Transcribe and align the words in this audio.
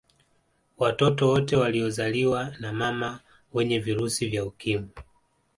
Watoto 0.77 1.27
wote 1.27 1.55
waliozaliwa 1.57 2.53
na 2.59 2.73
mama 2.73 3.19
wenye 3.53 3.79
virusi 3.79 4.25
vya 4.27 4.45
Ukimwi 4.45 4.89